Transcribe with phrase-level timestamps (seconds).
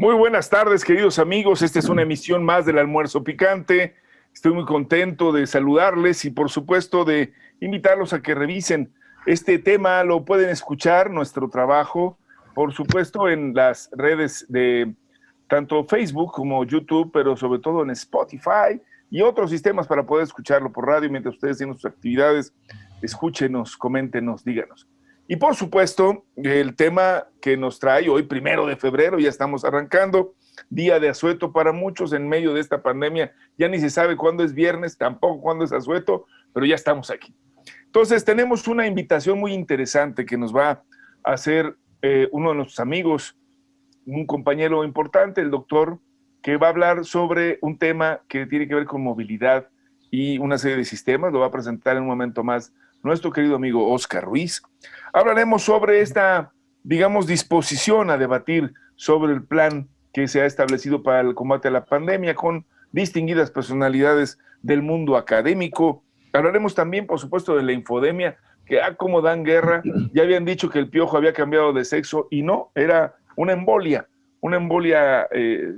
[0.00, 1.60] Muy buenas tardes, queridos amigos.
[1.60, 3.96] Esta es una emisión más del almuerzo picante.
[4.32, 8.94] Estoy muy contento de saludarles y por supuesto de invitarlos a que revisen
[9.26, 10.04] este tema.
[10.04, 12.16] Lo pueden escuchar, nuestro trabajo,
[12.54, 14.94] por supuesto, en las redes de
[15.48, 18.80] tanto Facebook como YouTube, pero sobre todo en Spotify
[19.10, 22.54] y otros sistemas para poder escucharlo por radio mientras ustedes tienen sus actividades.
[23.02, 24.86] Escúchenos, coméntenos, díganos.
[25.30, 30.34] Y por supuesto, el tema que nos trae hoy, primero de febrero, ya estamos arrancando,
[30.70, 33.34] día de asueto para muchos en medio de esta pandemia.
[33.58, 37.34] Ya ni se sabe cuándo es viernes, tampoco cuándo es asueto, pero ya estamos aquí.
[37.84, 40.82] Entonces, tenemos una invitación muy interesante que nos va
[41.22, 43.36] a hacer eh, uno de nuestros amigos,
[44.06, 45.98] un compañero importante, el doctor,
[46.40, 49.68] que va a hablar sobre un tema que tiene que ver con movilidad
[50.10, 51.34] y una serie de sistemas.
[51.34, 54.62] Lo va a presentar en un momento más nuestro querido amigo Oscar Ruiz.
[55.12, 56.52] Hablaremos sobre esta,
[56.82, 61.70] digamos, disposición a debatir sobre el plan que se ha establecido para el combate a
[61.70, 66.02] la pandemia con distinguidas personalidades del mundo académico.
[66.32, 68.36] Hablaremos también, por supuesto, de la infodemia,
[68.66, 69.82] que ah, como dan guerra,
[70.12, 74.08] ya habían dicho que el piojo había cambiado de sexo y no, era una embolia,
[74.40, 75.72] una embolia eh,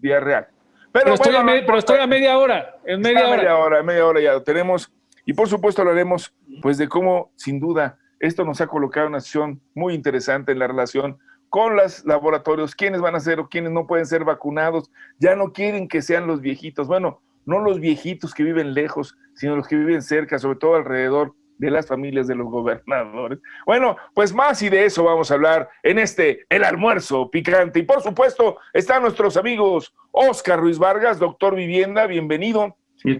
[0.00, 0.48] diarreal.
[0.92, 3.36] Pero, estoy, a media hora, en media hora.
[3.36, 4.93] media hora, media hora ya lo tenemos.
[5.24, 9.60] Y por supuesto hablaremos pues de cómo, sin duda, esto nos ha colocado una situación
[9.74, 13.86] muy interesante en la relación con los laboratorios, quiénes van a ser o quiénes no
[13.86, 14.90] pueden ser vacunados.
[15.18, 16.88] Ya no quieren que sean los viejitos.
[16.88, 21.34] Bueno, no los viejitos que viven lejos, sino los que viven cerca, sobre todo alrededor
[21.58, 23.38] de las familias de los gobernadores.
[23.66, 27.78] Bueno, pues más y de eso vamos a hablar en este El Almuerzo Picante.
[27.78, 32.76] Y por supuesto están nuestros amigos Oscar Ruiz Vargas, doctor Vivienda, bienvenido.
[33.06, 33.18] Y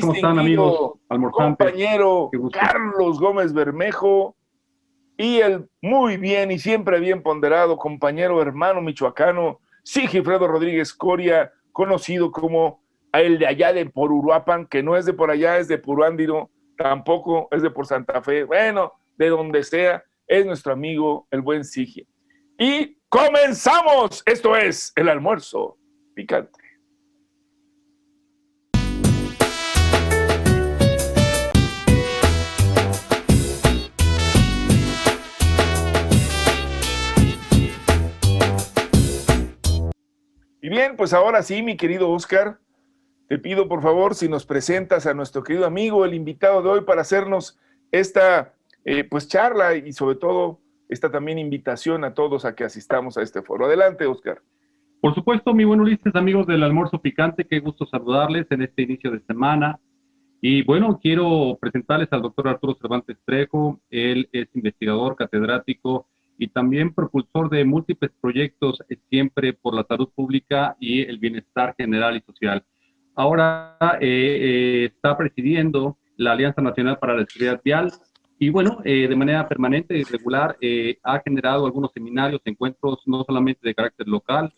[0.00, 0.94] ¿cómo están amigos?
[1.32, 4.34] Compañero Carlos Gómez Bermejo
[5.16, 12.32] y el muy bien y siempre bien ponderado compañero hermano michoacano Sigifredo Rodríguez Coria, conocido
[12.32, 16.50] como el de allá de Poruruapan, que no es de por allá, es de Puruándiro,
[16.76, 21.64] tampoco es de por Santa Fe, bueno, de donde sea, es nuestro amigo el buen
[21.64, 22.06] Sigi.
[22.58, 25.76] Y comenzamos, esto es el almuerzo
[26.14, 26.59] picante.
[40.70, 42.58] Bien, pues ahora sí, mi querido Oscar,
[43.28, 46.80] te pido por favor si nos presentas a nuestro querido amigo, el invitado de hoy,
[46.82, 47.58] para hacernos
[47.90, 48.54] esta
[48.84, 53.22] eh, pues charla y sobre todo esta también invitación a todos a que asistamos a
[53.22, 53.66] este foro.
[53.66, 54.42] Adelante, Oscar.
[55.00, 59.10] Por supuesto, mi buen Ulises, amigos del almuerzo picante, qué gusto saludarles en este inicio
[59.10, 59.78] de semana.
[60.40, 63.80] Y bueno, quiero presentarles al doctor Arturo Cervantes Trejo.
[63.90, 66.06] Él es investigador, catedrático
[66.40, 68.78] y también propulsor de múltiples proyectos
[69.10, 72.64] siempre por la salud pública y el bienestar general y social.
[73.14, 77.92] Ahora eh, eh, está presidiendo la Alianza Nacional para la Seguridad Vial
[78.38, 80.56] y bueno, eh, de manera permanente y regular
[81.02, 84.50] ha generado algunos seminarios, encuentros no solamente de carácter local,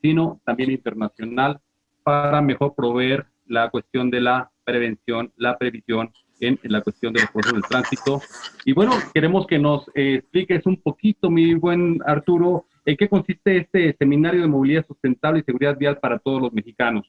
[0.00, 1.60] sino también internacional
[2.02, 6.10] para mejor proveer la cuestión de la prevención, la previsión
[6.40, 8.22] en, la cuestión de los procesos del tránsito.
[8.64, 13.58] Y bueno, queremos que nos eh, expliques un poquito, mi buen Arturo, en qué consiste
[13.58, 17.06] este seminario de movilidad sustentable y seguridad vial para todos los mexicanos.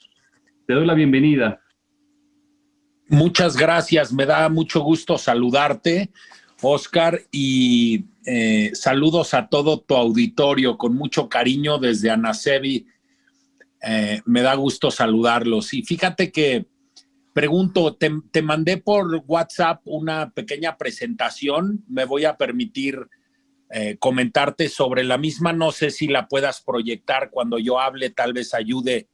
[0.65, 1.61] Te doy la bienvenida.
[3.09, 6.09] Muchas gracias, me da mucho gusto saludarte,
[6.61, 12.85] Oscar, y eh, saludos a todo tu auditorio con mucho cariño desde Anasebi.
[13.81, 15.73] Eh, me da gusto saludarlos.
[15.73, 16.65] Y fíjate que
[17.37, 21.85] Pregunto, te, mandé por WhatsApp una pequeña presentación.
[21.87, 22.99] Me voy a permitir
[23.69, 25.53] eh, comentarte sobre la misma.
[25.53, 29.07] No sé si la puedas proyectar cuando yo hable, tal vez ayude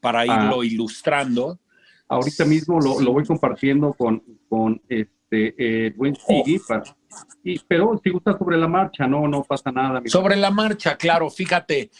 [0.00, 0.66] para irlo ah.
[0.66, 1.60] ilustrando.
[2.08, 6.60] Ahorita mismo lo, voy compartiendo con, con este eh, buen Sigui,
[7.68, 10.02] pero si gusta sobre la marcha, no, no pasa nada.
[10.06, 11.92] Sobre la marcha, claro, fíjate,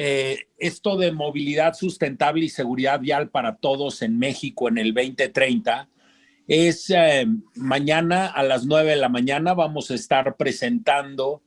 [0.00, 5.88] eh, esto de movilidad sustentable y seguridad vial para todos en México en el 2030
[6.46, 11.42] es eh, mañana a las 9 de la mañana vamos a estar presentando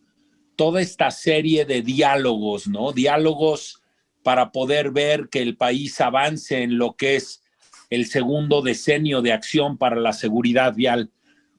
[0.57, 2.91] toda esta serie de diálogos, ¿no?
[2.91, 3.81] Diálogos
[4.21, 7.41] para poder ver que el país avance en lo que es
[7.89, 11.09] el segundo decenio de acción para la seguridad vial.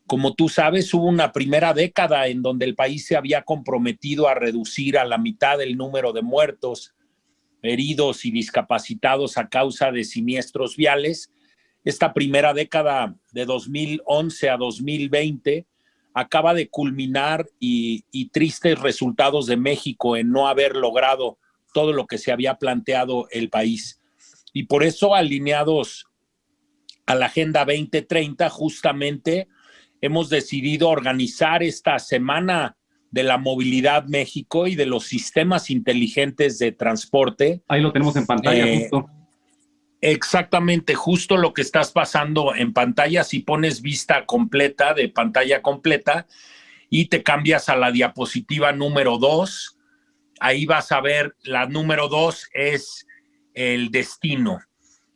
[0.07, 4.35] Como tú sabes, hubo una primera década en donde el país se había comprometido a
[4.35, 6.95] reducir a la mitad el número de muertos,
[7.63, 11.33] heridos y discapacitados a causa de siniestros viales.
[11.85, 15.67] Esta primera década de 2011 a 2020
[16.15, 21.39] acaba de culminar y, tristes resultados de México en no haber logrado
[21.73, 24.01] todo lo que se había planteado el país.
[24.53, 26.07] Y por eso, alineados
[27.07, 29.49] a la Agenda 2030, justamente
[30.03, 32.77] hemos decidido organizar esta semana
[33.11, 37.63] de la movilidad México y de los sistemas inteligentes de transporte.
[37.69, 39.09] Ahí lo tenemos en pantalla, eh, justo.
[40.01, 46.27] Exactamente, justo lo que estás pasando en pantalla, si pones vista completa de pantalla completa
[46.91, 49.79] y te cambias a la diapositiva número 2,
[50.41, 53.07] ahí vas a ver, la número 2 es
[53.55, 54.59] el destino.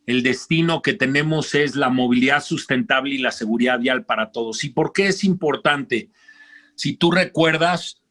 [0.07, 4.63] El destino que tenemos es la movilidad sustentable y la seguridad vial para todos.
[4.63, 6.09] ¿Y por qué es importante?
[6.75, 8.01] Si tú recuerdas,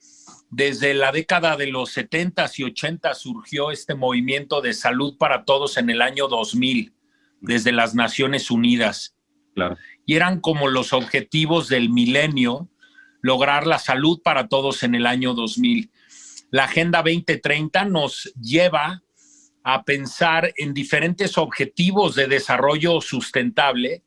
[0.50, 5.78] desde la década de los 70 y 80 surgió este movimiento de salud para todos
[5.78, 6.92] en el año 2000,
[7.40, 9.16] desde las Naciones Unidas.
[9.54, 9.78] Claro.
[10.04, 12.68] Y eran como los objetivos del milenio,
[13.22, 15.90] lograr la salud para todos en el año 2000.
[16.50, 19.02] La Agenda 2030 nos lleva
[19.68, 24.04] a pensar en diferentes objetivos de desarrollo sustentable.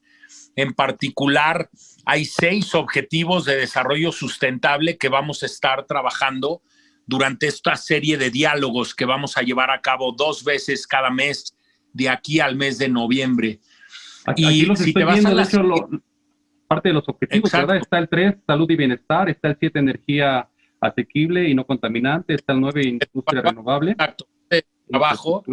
[0.56, 1.70] En particular,
[2.06, 6.62] hay seis objetivos de desarrollo sustentable que vamos a estar trabajando
[7.06, 11.58] durante esta serie de diálogos que vamos a llevar a cabo dos veces cada mes
[11.92, 13.60] de aquí al mes de noviembre.
[14.38, 15.46] y si te vas a la...
[16.70, 17.76] parte de los objetivos, ¿verdad?
[17.76, 20.48] Está el 3, salud y bienestar, está el 7, energía
[20.80, 23.92] asequible y no contaminante, está el 9, industria renovable.
[23.92, 24.26] Exacto,
[24.92, 25.44] abajo.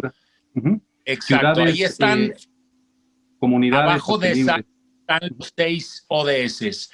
[1.05, 2.33] Exacto, ahí están eh,
[3.39, 4.63] comunidades abajo de esa
[5.07, 6.89] están los seis ODS.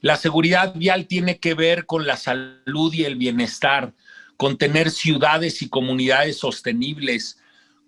[0.00, 3.94] La seguridad vial tiene que ver con la salud y el bienestar,
[4.36, 7.38] con tener ciudades y comunidades sostenibles,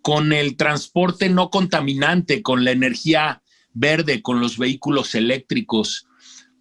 [0.01, 3.43] con el transporte no contaminante, con la energía
[3.73, 6.07] verde, con los vehículos eléctricos,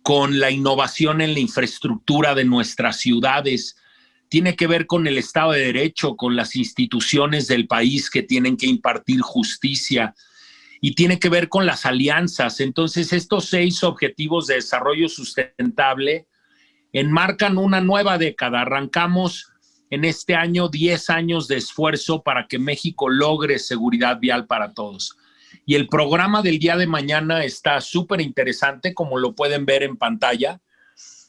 [0.02, 3.78] con la innovación en la infraestructura de nuestras ciudades.
[4.30, 8.58] Tiene que ver con el Estado de Derecho, con las instituciones del país que tienen
[8.58, 10.14] que impartir justicia,
[10.82, 12.60] y tiene que ver con las alianzas.
[12.60, 16.28] Entonces, estos seis objetivos de desarrollo sustentable
[16.94, 18.62] enmarcan una nueva década.
[18.62, 19.52] Arrancamos
[19.90, 25.18] en este año 10 años de esfuerzo para que México logre seguridad vial para todos.
[25.66, 29.98] Y el programa del día de mañana está súper interesante, como lo pueden ver en
[29.98, 30.62] pantalla.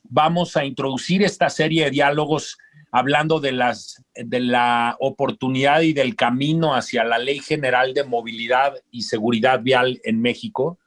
[0.04, 2.58] Vamos a introducir esta serie de diálogos
[2.90, 8.74] hablando de, las, de la oportunidad y del camino hacia la Ley General de Movilidad
[8.90, 10.78] y Seguridad Vial en México.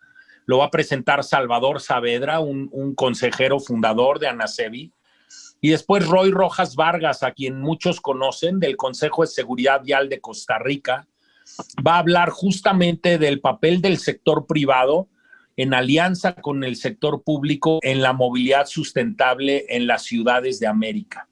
[0.45, 4.92] Lo va a presentar Salvador Saavedra, un, un consejero fundador de ANASEBI.
[5.62, 10.19] Y después Roy Rojas Vargas, a quien muchos conocen, del Consejo de Seguridad Vial de
[10.19, 11.07] Costa Rica,
[11.86, 15.07] va a hablar justamente del papel del sector privado
[15.56, 21.27] en alianza con el sector público en la movilidad sustentable en las ciudades de América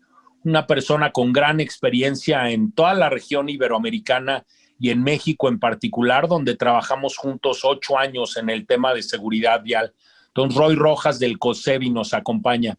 [0.50, 4.46] una persona con gran experiencia en toda la región iberoamericana
[4.80, 9.62] y en México en particular, donde trabajamos juntos ocho años en el tema de seguridad
[9.62, 9.94] vial.
[10.34, 12.78] Don Roy Rojas del COSEBI nos acompaña.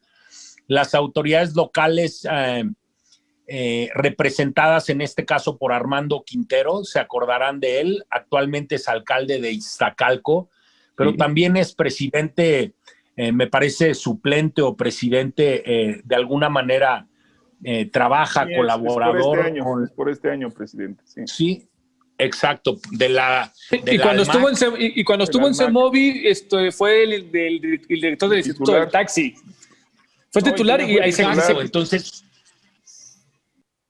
[0.66, 2.64] Las autoridades locales eh,
[3.46, 9.40] eh, representadas en este caso por Armando Quintero, se acordarán de él, actualmente es alcalde
[9.40, 10.48] de Iztacalco,
[10.96, 12.74] pero también es presidente,
[13.16, 17.06] eh, me parece suplente o presidente de alguna manera
[17.62, 19.14] eh, trabaja, colaborador.
[19.14, 19.64] por, este año,
[19.94, 21.02] por este año, presidente.
[21.26, 21.68] Sí.
[22.18, 22.78] exacto.
[22.92, 27.60] De la, y, cuando estuvo en, y, cuando estuvo en CEMOVI, esto fue el, del,
[27.88, 29.34] director del Instituto del Taxi.
[30.32, 32.24] Fue titular y ahí se Entonces,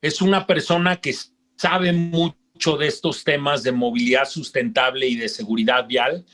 [0.01, 1.15] es una persona que
[1.57, 6.25] sabe mucho de estos temas de movilidad sustentable y de seguridad vial.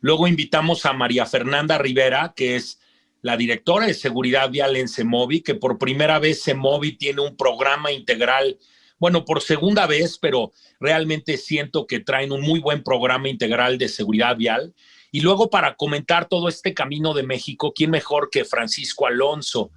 [0.00, 2.78] Luego invitamos a María Fernanda Rivera, que es
[3.24, 7.90] la directora de seguridad vial en CEMOVI, que por primera vez CEMOVI tiene un programa
[7.90, 8.58] integral,
[8.98, 13.88] bueno, por segunda vez, pero realmente siento que traen un muy buen programa integral de
[13.88, 14.74] seguridad vial.
[15.10, 19.70] Y luego para comentar todo este camino de México, ¿quién mejor que Francisco Alonso?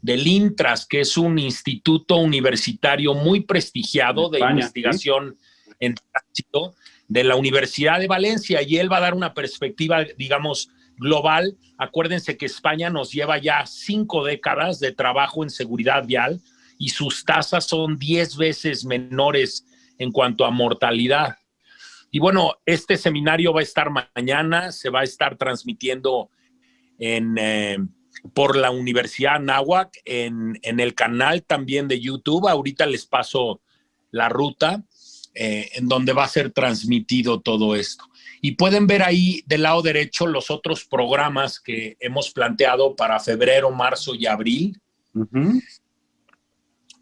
[0.00, 5.38] del INTRAS, que es un instituto universitario muy prestigiado de investigación
[5.80, 6.74] en tránsito
[7.08, 11.56] de la Universidad de Valencia, y él va a dar una perspectiva, digamos, global.
[11.78, 16.40] Acuérdense que España nos lleva ya cinco décadas de trabajo en seguridad vial
[16.78, 19.66] y sus tasas son diez veces menores
[19.98, 21.36] en cuanto a mortalidad.
[22.10, 26.30] Y bueno, este seminario va a estar mañana, se va a estar transmitiendo
[26.98, 27.78] en, eh,
[28.32, 32.48] por la Universidad Nahuac en, en, el canal también de YouTube.
[32.48, 33.60] Ahorita les paso
[34.12, 34.84] la ruta
[35.34, 38.04] eh, en donde va a ser transmitido todo esto.
[38.40, 43.70] Y pueden ver ahí del lado derecho los otros programas que hemos planteado para febrero,
[43.70, 44.80] marzo y abril.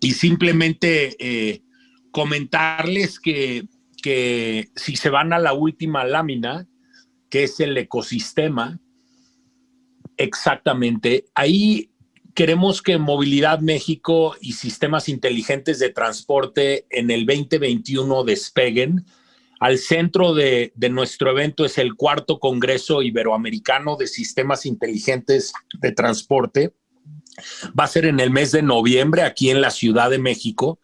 [0.00, 1.62] Y simplemente eh,
[2.10, 3.66] comentarles que,
[4.02, 6.66] que si se van a la última lámina,
[7.28, 8.80] que es el ecosistema,
[10.16, 11.91] exactamente, ahí
[12.34, 19.04] queremos que Movilidad México y sistemas inteligentes de transporte en el 2021 despeguen.
[19.60, 25.92] Al centro de, de, nuestro evento es el cuarto Congreso Iberoamericano de Sistemas Inteligentes de
[25.92, 26.74] Transporte.
[27.78, 30.80] Va a ser en el mes de noviembre aquí en la Ciudad de México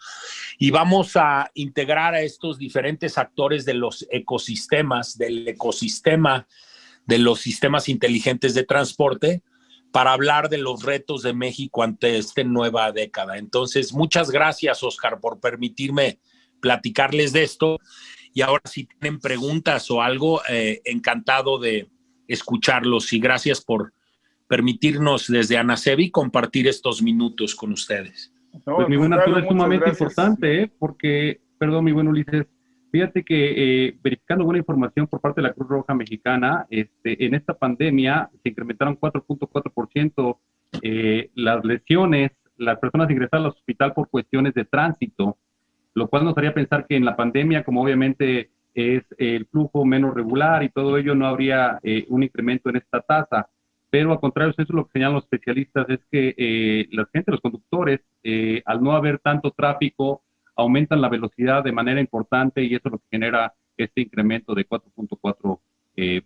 [0.59, 6.47] y vamos a integrar a estos diferentes actores de los ecosistemas, del ecosistema
[7.07, 9.43] de los sistemas inteligentes de transporte
[9.93, 13.39] para hablar de los retos de México ante esta nueva década.
[13.39, 16.19] Entonces, muchas gracias, Oscar, por permitirme
[16.61, 17.79] platicarles de esto.
[18.35, 21.89] Y ahora, si tienen preguntas o algo, eh, encantado de
[22.27, 23.95] escucharlos y gracias por
[24.47, 28.33] permitirnos desde Anasebi compartir estos minutos con ustedes
[28.65, 30.73] pues mi buen Arturo, es sumamente importante, ¿eh?
[30.79, 32.47] porque, perdón, mi buen Ulises,
[32.91, 37.35] fíjate que eh, verificando buena información por parte de la Cruz Roja Mexicana, este, en
[37.35, 40.37] esta pandemia se incrementaron 4.4%
[40.83, 45.37] eh, las lesiones, las personas ingresadas al hospital por cuestiones de tránsito,
[45.95, 50.15] lo cual nos haría pensar que en la pandemia, como obviamente es el flujo menos
[50.15, 53.49] regular y todo ello, no habría eh, un incremento en esta tasa.
[53.91, 57.33] Pero al contrario, eso es lo que señalan los especialistas, es que eh, la gente,
[57.33, 60.23] los conductores, eh, al no haber tanto tráfico,
[60.59, 64.69] aumentan la velocidad de manera importante y eso es lo que genera este incremento de
[64.69, 65.59] 4.4%
[65.97, 66.23] eh,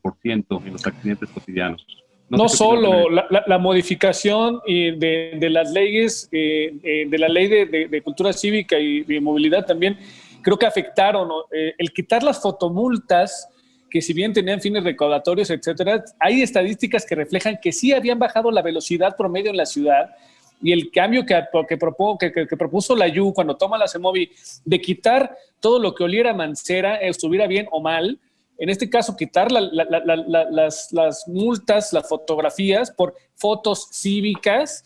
[0.66, 1.86] en los accidentes cotidianos.
[2.30, 8.78] No, solo la, modificación de, de, las leyes, de la ley de, de, cultura cívica
[8.78, 9.98] y de movilidad también,
[10.40, 11.28] creo que afectaron.
[11.50, 13.50] el quitar las fotomultas
[13.90, 18.50] que si bien tenían fines recaudatorios, etcétera, hay estadísticas que reflejan que sí habían bajado
[18.50, 20.16] la velocidad promedio en la ciudad
[20.62, 21.34] y el cambio que,
[21.68, 24.30] que, que, propuso la YU cuando toma la CEMOVI
[24.64, 28.20] de quitar todo lo que oliera mancera, estuviera bien o mal,
[28.58, 34.84] en este caso quitar las, las multas, las fotografías por fotos cívicas,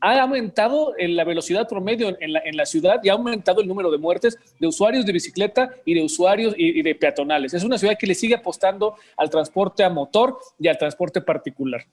[0.00, 3.68] ha aumentado en la velocidad promedio en la, en la, ciudad y ha aumentado el
[3.68, 7.54] número de muertes de usuarios de bicicleta y de usuarios y, de peatonales.
[7.54, 11.84] Es una ciudad que le sigue apostando al transporte a motor y al transporte particular.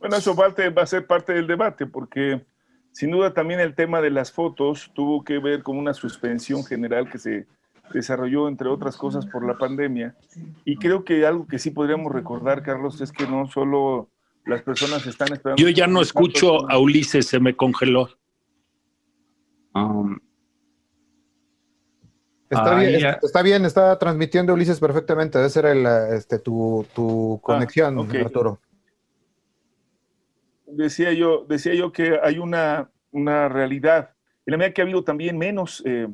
[0.00, 2.44] Bueno, eso va a ser parte del debate porque
[2.92, 7.08] sin duda también el tema de las fotos tuvo que ver con una suspensión general
[7.08, 7.46] que se
[7.92, 10.16] desarrolló, entre otras cosas, por la pandemia.
[10.64, 14.08] Y creo que algo que sí podríamos recordar, Carlos, es que no solo
[14.46, 15.62] las personas están esperando.
[15.62, 18.08] Yo ya no escucho a Ulises, se me congeló.
[19.74, 20.18] Um,
[22.48, 25.38] está, bien, está, bien, está transmitiendo Ulises perfectamente.
[25.38, 28.60] Debe ser el, este, tu, tu ah, conexión, Arturo.
[30.72, 34.14] Decía yo, decía yo que hay una, una realidad.
[34.46, 36.08] En la medida que ha habido también menos eh,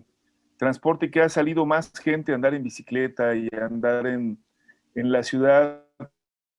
[0.56, 4.38] transporte, que ha salido más gente a andar en bicicleta y a andar en,
[4.94, 5.86] en la ciudad,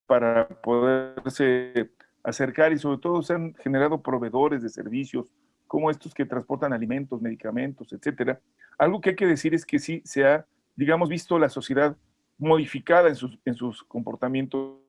[0.08, 1.92] para poderse
[2.24, 5.32] acercar y sobre todo se han generado proveedores de servicios
[5.68, 8.40] como estos que transportan alimentos, medicamentos, etcétera.
[8.78, 11.96] Algo que hay que decir es que sí se ha, digamos, visto la sociedad
[12.38, 14.80] modificada en sus, en sus comportamientos,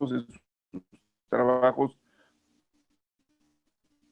[0.00, 0.40] en sus
[1.30, 1.98] trabajos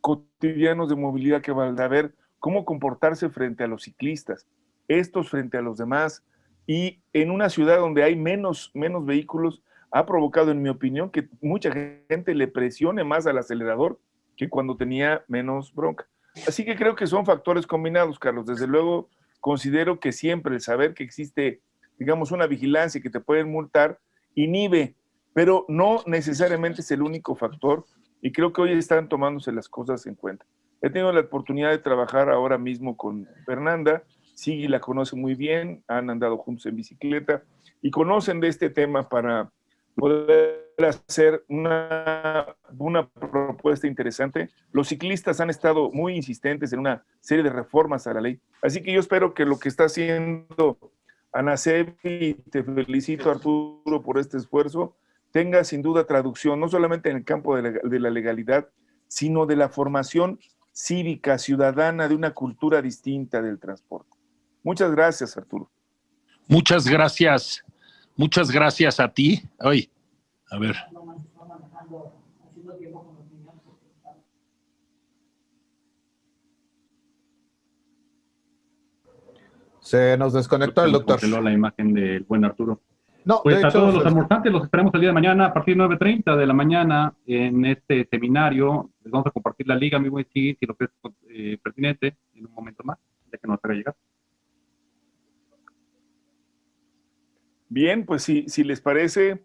[0.04, 4.46] cotidianos de movilidad que van a ver cómo comportarse frente a los ciclistas,
[4.86, 6.22] estos frente a los demás,
[6.66, 11.30] y en una ciudad donde hay menos, menos vehículos, ha provocado, en mi opinión, que
[11.40, 13.98] mucha gente le presione más al acelerador
[14.36, 16.06] que cuando tenía menos bronca.
[16.46, 18.44] Así que creo que son factores combinados, Carlos.
[18.44, 19.08] Desde luego,
[19.40, 21.62] considero que siempre el saber que existe,
[21.98, 23.98] digamos, una vigilancia que te pueden multar,
[24.34, 24.96] inhibe,
[25.32, 27.86] pero no necesariamente es el único factor
[28.24, 30.46] y creo que hoy están tomándose las cosas en cuenta.
[30.80, 34.02] He tenido la oportunidad de trabajar ahora mismo con Fernanda,
[34.34, 37.42] sí la conoce muy bien, han andado juntos en bicicleta
[37.82, 39.50] y conocen de este tema para
[39.94, 42.46] poder hacer una,
[42.78, 44.48] una propuesta interesante.
[44.72, 48.40] Los ciclistas han estado muy insistentes en una serie de reformas a la ley.
[48.62, 50.78] Así que yo espero que lo que está haciendo
[51.30, 54.96] Ana Sebi, te felicito Arturo por este esfuerzo,
[55.34, 58.68] tenga sin duda traducción, no solamente en el campo de la, de la legalidad,
[59.08, 60.38] sino de la formación
[60.72, 64.16] cívica, ciudadana, de una cultura distinta del transporte.
[64.62, 65.68] Muchas gracias, Arturo.
[66.46, 67.64] Muchas gracias,
[68.14, 69.42] Muchas gracias a ti.
[69.58, 69.90] Hoy,
[70.52, 70.76] a ver.
[79.80, 81.20] Se nos desconectó el doctor.
[81.42, 82.80] la imagen del buen Arturo.
[83.24, 85.82] No, pues a todos los almorzantes los esperamos el día de mañana a partir de
[85.82, 88.90] 9.30 de la mañana en este seminario.
[89.02, 90.90] Les vamos a compartir la liga, mi buen si lo que es
[91.30, 92.98] eh, pertinente, en un momento más,
[93.32, 93.96] ya que nos pudiera llegar.
[97.70, 99.42] Bien, pues si, si les parece,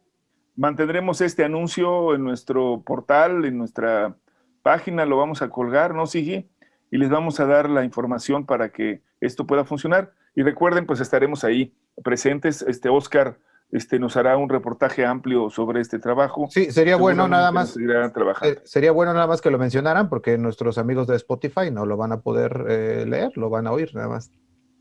[0.57, 4.17] mantendremos este anuncio en nuestro portal, en nuestra
[4.61, 6.49] página, lo vamos a colgar, ¿no, Sigi?
[6.91, 10.11] Y les vamos a dar la información para que esto pueda funcionar.
[10.35, 12.61] Y recuerden, pues estaremos ahí presentes.
[12.61, 13.37] Este Oscar
[13.71, 16.47] este, nos hará un reportaje amplio sobre este trabajo.
[16.49, 17.77] Sí, sería bueno nada más.
[17.77, 21.95] Eh, sería bueno nada más que lo mencionaran, porque nuestros amigos de Spotify no lo
[21.97, 24.31] van a poder eh, leer, lo van a oír nada más.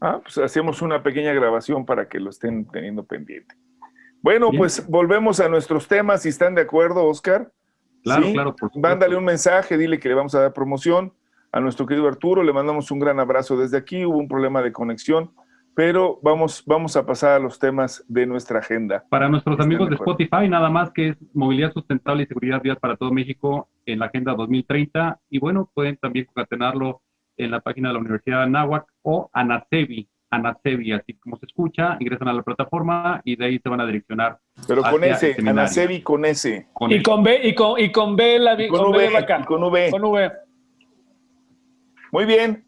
[0.00, 3.54] Ah, pues hacemos una pequeña grabación para que lo estén teniendo pendiente.
[4.23, 7.52] Bueno, pues volvemos a nuestros temas, si están de acuerdo, Oscar.
[8.02, 8.57] Claro, claro.
[8.57, 11.12] Por Mándale un mensaje, dile que le vamos a dar promoción
[11.52, 14.73] a nuestro querido Arturo, le mandamos un gran abrazo desde aquí, hubo un problema de
[14.73, 15.33] conexión,
[15.78, 19.04] pero vamos, vamos a pasar a los temas de nuestra agenda.
[19.08, 22.97] Para nuestros amigos de Spotify, nada más que es movilidad sustentable y seguridad vial para
[22.97, 27.00] todo México en la Agenda 2030, y bueno, pueden también concatenarlo
[27.37, 31.97] en la página de la Universidad de Anáhuac o Anacevi, Anacevi, así como se escucha,
[32.00, 34.40] ingresan a la plataforma y de ahí se van a direccionar.
[34.66, 36.66] Pero con S, Anacevi con S.
[36.88, 39.90] y, con B, y, con, y con B, la con, con, v, con V.
[39.92, 40.32] Con V.
[42.11, 42.64] Muy bien,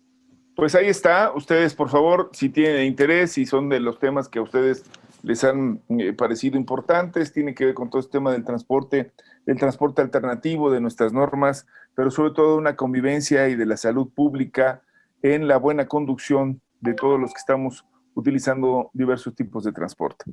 [0.56, 1.32] pues ahí está.
[1.34, 4.84] Ustedes, por favor, si tienen interés, si son de los temas que a ustedes
[5.22, 9.12] les han eh, parecido importantes, tiene que ver con todo este tema del transporte,
[9.46, 14.08] del transporte alternativo, de nuestras normas, pero sobre todo una convivencia y de la salud
[14.14, 14.82] pública
[15.22, 20.32] en la buena conducción de todos los que estamos utilizando diversos tipos de transporte.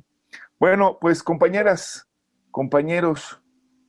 [0.58, 2.08] Bueno, pues compañeras,
[2.50, 3.40] compañeros,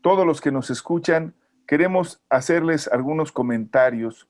[0.01, 1.36] todos los que nos escuchan,
[1.67, 4.28] queremos hacerles algunos comentarios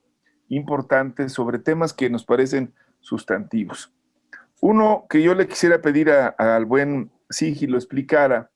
[0.49, 3.93] importantes sobre temas que nos parecen sustantivos.
[4.61, 8.49] Uno que yo le quisiera pedir al buen Sigi lo explicara,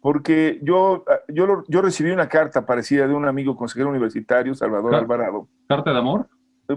[0.00, 5.48] porque yo, yo, yo recibí una carta parecida de un amigo consejero universitario, Salvador Alvarado.
[5.68, 6.28] ¿Carta de amor?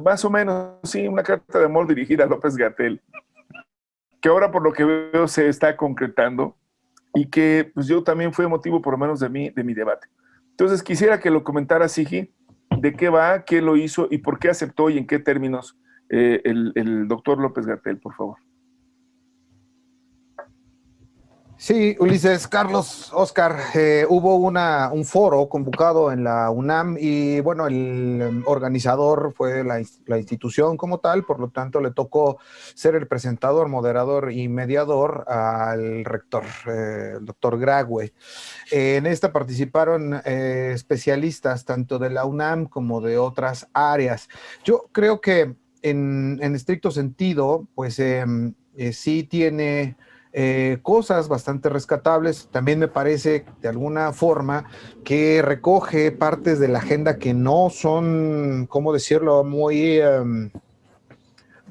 [0.04, 3.02] Más o menos, sí, una carta de amor dirigida a López Gatel,
[4.22, 6.58] que ahora por lo que veo se está concretando
[7.14, 10.08] y que pues yo también fue motivo por lo menos de mi, de mi debate.
[10.52, 12.34] Entonces quisiera que lo comentara Sigi,
[12.80, 15.78] de qué va, qué lo hizo y por qué aceptó y en qué términos
[16.10, 18.38] eh, el, el doctor López Gatel, por favor.
[21.60, 27.66] Sí, Ulises, Carlos, Oscar, eh, hubo una, un foro convocado en la UNAM y bueno,
[27.66, 29.80] el em, organizador fue la,
[30.20, 32.38] institución como tal, por lo tanto le tocó
[32.76, 38.14] ser el presentador, moderador y mediador al rector, eh, el doctor Grague.
[38.70, 44.30] en esta participaron eh, especialistas tanto de la UNAM como de otras áreas.
[44.64, 48.54] Yo creo que en, en estricto sentido, pues em,
[48.92, 49.98] sí tiene
[50.40, 52.48] eh, cosas bastante rescatables.
[52.52, 54.66] También me parece, de alguna forma,
[55.04, 60.00] que recoge partes de la agenda que no son, ¿cómo decirlo?, muy...
[60.00, 60.52] Em,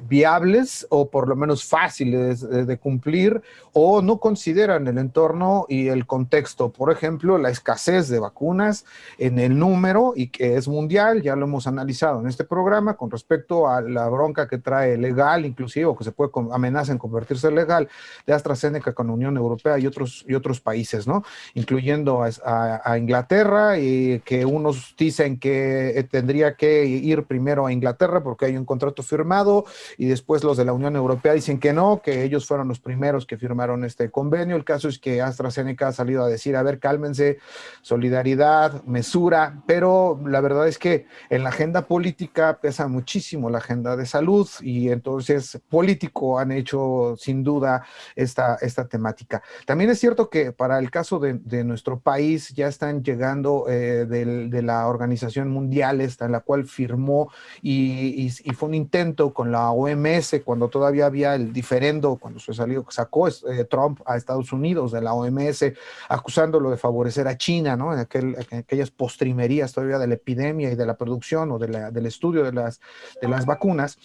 [0.08, 3.40] viables o por lo menos fáciles de, cumplir
[3.72, 6.70] o no consideran el entorno y el contexto.
[6.70, 8.84] Por ejemplo, la escasez de vacunas
[9.18, 13.10] en el número y que es mundial, ya lo hemos analizado en este programa con
[13.10, 17.50] respecto a la bronca que trae legal, inclusive, o que se puede amenaza en convertirse
[17.50, 17.88] legal
[18.26, 21.24] de AstraZeneca con la Unión Europea y otros, y otros países, ¿no?
[21.54, 28.46] Incluyendo a, Inglaterra y que unos dicen que tendría que ir primero a Inglaterra porque
[28.46, 29.64] hay un contrato firmado
[29.98, 33.26] y después los de la Unión Europea dicen que no, que ellos fueron los primeros
[33.26, 34.56] que firmaron este convenio.
[34.56, 37.38] El caso es que AstraZeneca ha salido a decir, a ver, cálmense,
[37.82, 43.96] solidaridad, mesura, pero la verdad es que en la agenda política pesa muchísimo la agenda
[43.96, 49.42] de salud y entonces político han hecho sin duda esta, esta temática.
[49.64, 54.62] También es cierto que para el caso de, nuestro país ya están llegando eh, de
[54.62, 57.30] la Organización Mundial, esta en la cual firmó
[57.62, 62.54] y, y fue un intento con la OMS, cuando todavía había el diferendo, cuando se
[62.54, 63.32] salió, sacó eh,
[63.68, 65.64] Trump a Estados Unidos de la OMS,
[66.08, 67.92] acusándolo de favorecer a China, ¿no?
[67.92, 71.90] En, aquel, aquellas postrimerías todavía de la epidemia y de la producción o de la,
[71.90, 72.80] del estudio de las,
[73.20, 73.98] de las vacunas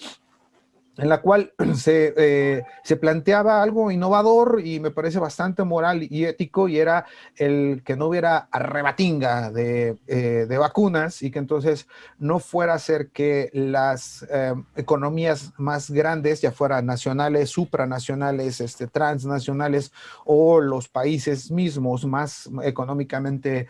[1.02, 6.26] en la cual se, eh, se, planteaba algo innovador y me parece bastante moral y
[6.26, 11.88] ético, y era el que no hubiera arrebatinga de, eh, de vacunas y que entonces
[12.20, 18.86] no fuera a ser que las eh, economías más grandes, ya fueran nacionales, supranacionales, este,
[18.86, 19.92] transnacionales
[20.24, 23.68] o los países mismos más económicamente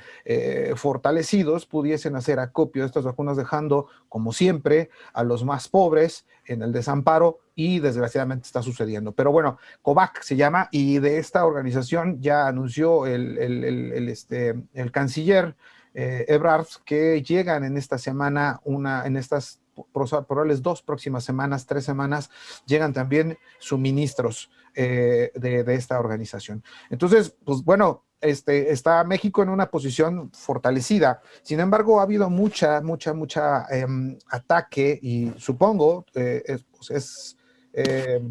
[0.75, 6.61] fortalecidos, pudiesen hacer acopio de estas vacunas, dejando, como siempre, a los más pobres en
[6.61, 7.20] el desamparo
[7.55, 9.11] y desgraciadamente está sucediendo.
[9.11, 14.91] Pero bueno, COVAC se llama y de esta organización ya anunció el, el, este, el
[14.91, 15.55] canciller
[15.93, 19.59] eh, Ebrard que llegan en esta semana, una, en estas
[19.93, 22.29] probables dos próximas semanas, tres semanas,
[22.65, 26.63] llegan también suministros eh, de, de, esta organización.
[26.89, 31.21] Entonces, pues bueno, este, está México en una posición fortalecida.
[31.41, 33.85] Sin embargo, ha habido mucha, mucha, mucha eh,
[34.29, 37.37] ataque y supongo eh, es, pues es
[37.73, 38.21] eh,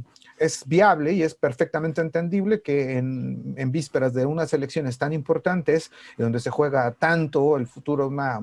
[0.40, 6.40] es viable y es perfectamente entendible que en, vísperas de unas elecciones tan importantes, donde
[6.40, 8.40] se juega tanto el futuro, una,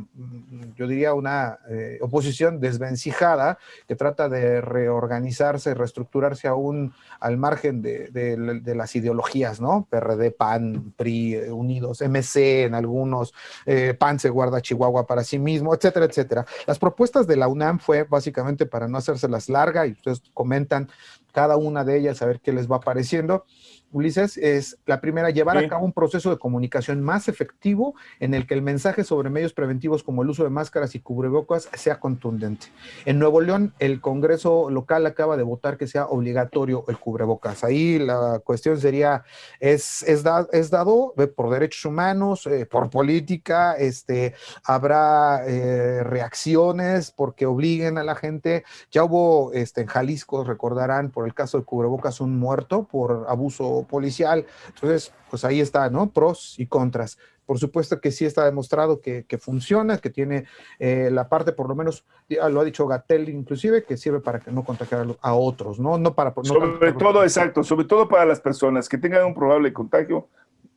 [0.75, 3.57] yo diría una eh, oposición desvencijada
[3.87, 9.87] que trata de reorganizarse, reestructurarse aún al margen de, las ideologías, ¿no?
[9.89, 13.33] PRD, PAN, PRI, eh, Unidos, MC en algunos,
[13.65, 16.45] eh, PAN se guarda Chihuahua para sí mismo, etcétera, etcétera.
[16.67, 20.89] Las propuestas de la UNAM fue básicamente para no hacérselas larga y ustedes comentan
[21.37, 23.45] cada una de ellas, a ver qué les va apareciendo.
[23.91, 25.65] Ulises, es la primera, llevar sí.
[25.65, 29.53] a cabo un proceso de comunicación más efectivo en el que el mensaje sobre medios
[29.53, 32.67] preventivos como el uso de máscaras y cubrebocas sea contundente.
[33.05, 37.63] En Nuevo León, el Congreso local acaba de votar que sea obligatorio el cubrebocas.
[37.63, 39.23] Ahí la cuestión sería,
[39.59, 43.73] ¿es, es, da, es dado por derechos humanos, eh, por política?
[43.73, 48.63] Este, ¿Habrá eh, reacciones porque obliguen a la gente?
[48.91, 53.76] Ya hubo este, en Jalisco, recordarán, por el caso de cubrebocas, un muerto por abuso
[53.85, 54.45] policial.
[54.67, 56.09] Entonces, pues ahí está, ¿no?
[56.09, 57.17] Pros y contras.
[57.45, 60.45] Por supuesto que sí está demostrado que, que funciona, que tiene
[60.79, 64.51] eh, la parte, por lo menos, lo ha dicho Gatel inclusive, que sirve para que
[64.51, 65.97] no contagiar a otros, ¿no?
[65.97, 66.33] No para...
[66.35, 70.27] No sobre todo, exacto, sobre todo para las personas que tengan un probable contagio,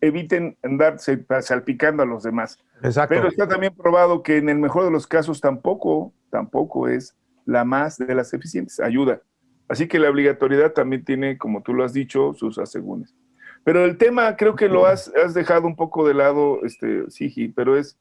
[0.00, 2.58] eviten andarse salpicando a los demás.
[2.82, 3.14] Exacto.
[3.16, 7.64] Pero está también probado que en el mejor de los casos tampoco, tampoco es la
[7.64, 8.80] más de las eficientes.
[8.80, 9.20] Ayuda.
[9.70, 13.14] Así que la obligatoriedad también tiene, como tú lo has dicho, sus asegúnes.
[13.62, 17.48] Pero el tema creo que lo has, has dejado un poco de lado, este, Sigi,
[17.48, 17.96] pero es,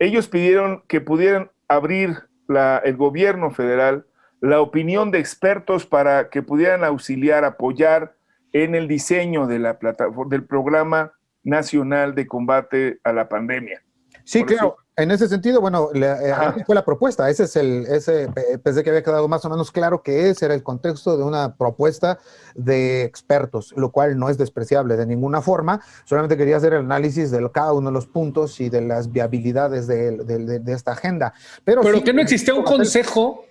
[0.00, 2.16] ellos pidieron que pudieran abrir
[2.48, 4.04] la, el gobierno federal
[4.40, 8.16] la opinión de expertos para que pudieran auxiliar, apoyar
[8.52, 11.12] en el diseño de la plataforma, del programa
[11.44, 13.82] nacional de combate a la pandemia.
[14.24, 14.66] Sí, Por claro.
[14.66, 17.28] Eso, en ese sentido, bueno, la, fue la propuesta.
[17.30, 18.28] Ese es el, ese,
[18.62, 21.56] pensé que había quedado más o menos claro que ese era el contexto de una
[21.56, 22.18] propuesta
[22.54, 25.80] de expertos, lo cual no es despreciable de ninguna forma.
[26.04, 29.86] Solamente quería hacer el análisis de cada uno de los puntos y de las viabilidades
[29.86, 31.32] de, de, de, de esta agenda.
[31.64, 33.44] Pero, Pero sí, que no existía un consejo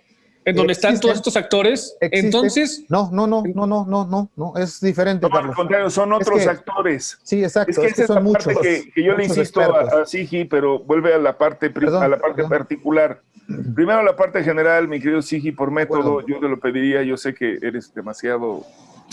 [0.45, 1.97] en donde están existen, todos estos actores.
[2.01, 2.25] Existen.
[2.25, 2.85] Entonces.
[2.89, 5.27] No, no, no, no, no, no, no, no, es diferente.
[5.29, 7.19] No, al contrario, son otros es que, actores.
[7.23, 7.71] Sí, exacto.
[7.71, 8.57] Es que, es que son muchos.
[8.59, 12.07] Que, que yo le insisto a, a Sigi, pero vuelve a la parte, perdón, a
[12.07, 12.49] la parte perdón.
[12.49, 13.21] particular.
[13.75, 16.27] Primero la parte general, mi querido Sigi, por método, bueno.
[16.27, 18.65] yo te lo pediría, yo sé que eres demasiado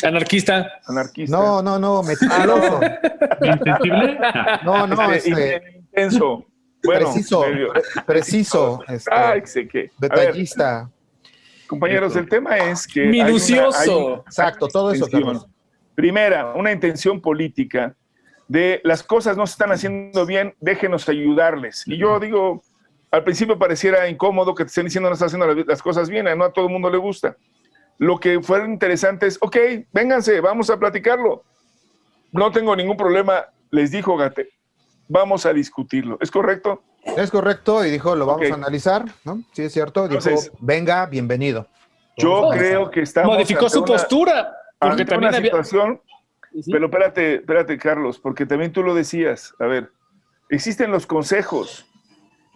[0.03, 0.81] Anarquista.
[0.87, 1.37] Anarquista.
[1.37, 2.81] No, no, no, meticuloso.
[3.43, 4.19] ¿Insensible?
[4.65, 6.45] no, no, este, este intenso.
[6.85, 7.73] Bueno, preciso, medio.
[8.07, 9.91] preciso, este, Ay, sé que.
[9.99, 10.91] detallista.
[11.67, 13.07] Compañeros, el tema es que.
[13.07, 13.79] Minucioso.
[13.79, 15.09] Hay una, hay Exacto, todo eso.
[15.09, 15.47] Carlos.
[15.95, 17.97] Primera, una intención política
[18.49, 21.85] de las cosas no se están haciendo bien, déjenos ayudarles.
[21.87, 22.63] Y yo digo,
[23.11, 26.45] al principio pareciera incómodo que te estén diciendo no estás haciendo las cosas bien, no
[26.45, 27.37] a todo el mundo le gusta.
[27.99, 29.57] Lo que fuera interesante es, ok,
[29.93, 31.45] vénganse, vamos a platicarlo.
[32.31, 34.51] No tengo ningún problema, les dijo Gate,
[35.09, 36.19] vamos a discutirlo.
[36.21, 36.83] ¿Es correcto?
[37.17, 38.51] Es correcto y dijo, lo vamos okay.
[38.51, 39.43] a analizar, ¿no?
[39.53, 40.05] Sí, es cierto.
[40.05, 41.69] Entonces, dijo, venga, bienvenido.
[42.17, 43.35] Yo creo que estamos.
[43.35, 44.53] Modificó su postura.
[44.79, 45.51] Porque también una había...
[45.51, 46.01] situación.
[46.53, 46.71] Sí.
[46.71, 49.55] Pero espérate, espérate, Carlos, porque también tú lo decías.
[49.59, 49.91] A ver,
[50.49, 51.87] existen los consejos,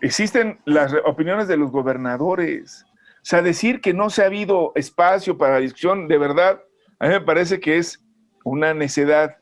[0.01, 2.87] existen las opiniones de los gobernadores.
[3.17, 6.63] O sea, decir que no se ha habido espacio para la discusión, de verdad,
[6.99, 8.03] a mí me parece que es
[8.45, 9.37] una necedad.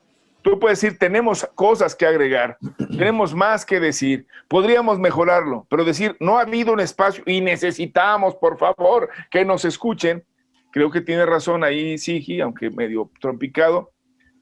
[0.48, 2.56] Tú puedes decir, tenemos cosas que agregar,
[2.96, 8.34] tenemos más que decir, podríamos mejorarlo, pero decir, no ha habido un espacio y necesitamos,
[8.36, 10.24] por favor, que nos escuchen,
[10.72, 13.92] creo que tiene razón ahí Sigi, aunque medio trompicado,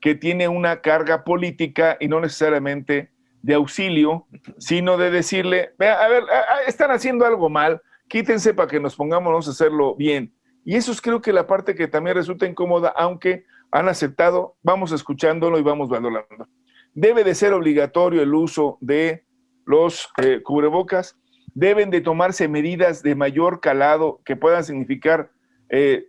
[0.00, 3.10] que tiene una carga política y no necesariamente
[3.42, 6.22] de auxilio, sino de decirle, a ver,
[6.68, 10.32] están haciendo algo mal, quítense para que nos pongamos a hacerlo bien.
[10.64, 14.92] Y eso es creo que la parte que también resulta incómoda, aunque han aceptado, vamos
[14.92, 16.48] escuchándolo y vamos valorando.
[16.94, 19.24] Debe de ser obligatorio el uso de
[19.66, 21.18] los eh, cubrebocas,
[21.54, 25.30] deben de tomarse medidas de mayor calado que puedan significar,
[25.68, 26.08] eh,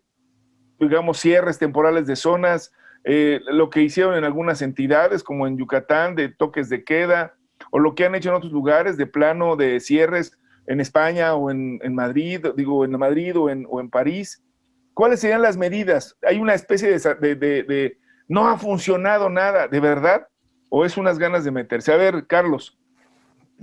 [0.80, 2.72] digamos, cierres temporales de zonas,
[3.04, 7.36] eh, lo que hicieron en algunas entidades, como en Yucatán, de toques de queda,
[7.72, 11.50] o lo que han hecho en otros lugares, de plano de cierres en España o
[11.50, 14.44] en, en Madrid, digo, en Madrid o en, o en París,
[14.98, 16.18] ¿Cuáles serían las medidas?
[16.28, 20.28] Hay una especie de, de, de, de, no ha funcionado nada, ¿de verdad?
[20.70, 21.94] ¿O es unas ganas de meterse?
[21.94, 22.76] A ver, Carlos.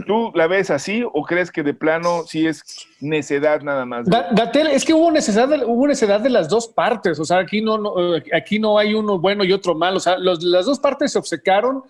[0.07, 2.63] ¿Tú la ves así o crees que de plano sí es
[3.01, 4.07] necedad nada más?
[4.07, 7.95] Gatel, es que hubo necesidad, hubo de las dos partes, o sea, aquí no, no
[8.33, 11.83] aquí no hay uno bueno y otro malo, o sea, las dos partes se obcecaron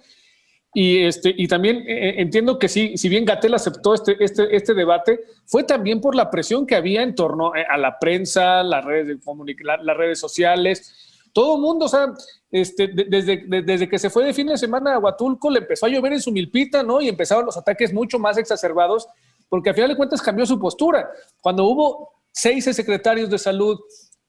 [0.75, 4.75] y, este, y también eh, entiendo que sí, si bien Gatel aceptó este, este, este
[4.75, 8.85] debate, fue también por la presión que había en torno eh, a la prensa, las
[8.85, 10.93] redes, de las redes sociales,
[11.33, 12.13] todo el mundo, o sea,
[12.51, 15.89] este, desde, desde que se fue de fin de semana a Huatulco, le empezó a
[15.89, 17.01] llover en su milpita, ¿no?
[17.01, 19.09] Y empezaron los ataques mucho más exacerbados,
[19.49, 21.09] porque a final de cuentas cambió su postura.
[21.41, 23.81] Cuando hubo seis secretarios de salud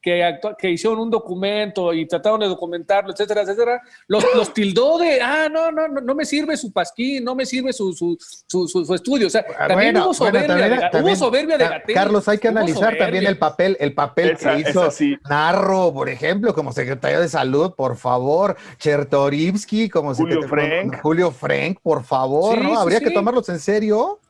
[0.06, 5.20] que, que hicieron un documento y trataron de documentarlo, etcétera, etcétera, los, los tildó de,
[5.20, 8.16] ah, no, no, no, no me sirve su pasquín, no me sirve su, su,
[8.46, 9.26] su, su estudio.
[9.26, 11.94] O sea, ah, también hubo soberbia, hubo soberbia de Gatel.
[11.96, 14.88] Carlos, hay que analizar también el papel, el papel que hizo
[15.28, 21.00] Narro, por ejemplo, como secretario de salud, por favor, Chertorivsky, como Julio Frank.
[21.02, 22.78] Julio Frank, por favor, ¿no?
[22.78, 24.20] Habría que tomarlos en serio.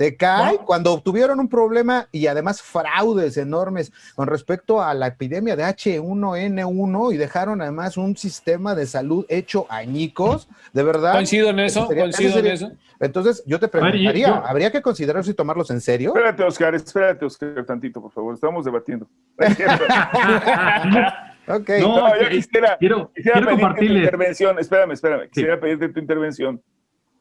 [0.00, 5.56] Te cae cuando tuvieron un problema y además fraudes enormes con respecto a la epidemia
[5.56, 11.12] de H1N1 y dejaron además un sistema de salud hecho añicos, de verdad.
[11.12, 12.72] Coincido en eso, coincido en eso.
[12.98, 16.14] Entonces, yo te preguntaría, ¿habría que considerar si tomarlos en serio?
[16.14, 18.32] Espérate, Oscar, espérate, Oscar, tantito, por favor.
[18.32, 19.06] Estamos debatiendo.
[21.46, 21.68] ok.
[21.78, 24.58] No, yo quisiera, quiero, quisiera pedirte tu intervención.
[24.58, 25.28] Espérame, espérame.
[25.28, 26.62] Quisiera pedirte tu intervención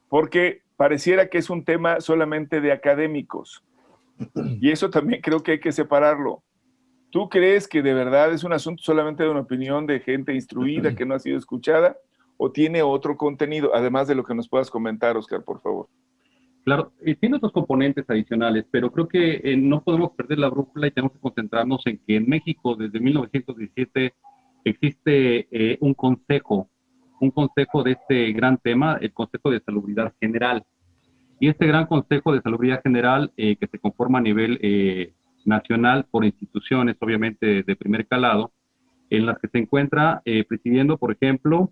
[0.10, 3.64] porque pareciera que es un tema solamente de académicos.
[4.60, 6.44] Y eso también creo que hay que separarlo.
[7.12, 10.96] ¿Tú crees que de verdad es un asunto solamente de una opinión de gente instruida
[10.96, 11.98] que no ha sido escuchada
[12.38, 15.88] o tiene otro contenido, además de lo que nos puedas comentar, Oscar, por favor?
[16.64, 20.92] Claro, tiene otros componentes adicionales, pero creo que eh, no podemos perder la brújula y
[20.92, 24.14] tenemos que concentrarnos en que en México desde 1917
[24.66, 26.70] existe eh, un consejo
[27.20, 30.64] un consejo de este gran tema, el Consejo de Salubridad General.
[31.40, 35.14] Y este gran Consejo de Salubridad General, eh, que se conforma a nivel eh,
[35.46, 38.52] nacional por instituciones, obviamente, de primer calado,
[39.10, 41.72] en las que se encuentra eh, presidiendo, por ejemplo,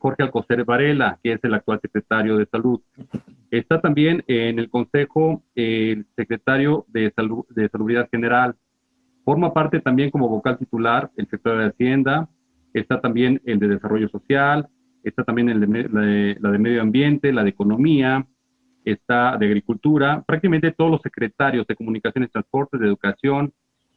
[0.00, 2.80] Jorge Alcocer Varela, que es el actual secretario de Salud.
[3.50, 8.54] Está también en el Consejo el secretario de, Salud, de Salubridad General.
[9.24, 12.28] Forma parte también como vocal titular el secretario de Hacienda,
[12.80, 14.68] está también el de desarrollo social,
[15.02, 18.26] está también el de, la, de, medio ambiente, la de economía,
[18.84, 23.52] está de agricultura, prácticamente todos los secretarios de comunicaciones, transportes, de educación,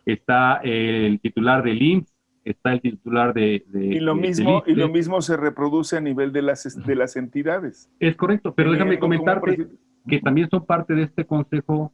[0.06, 2.14] está el titular del IMSS,
[2.44, 3.64] está el titular de...
[3.74, 7.90] y, lo mismo, y lo mismo se reproduce a nivel de las, de las entidades.
[8.00, 9.68] Es correcto, pero déjame comentarte
[10.08, 11.94] que también son parte de este consejo